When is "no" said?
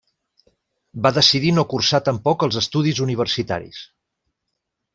1.59-1.65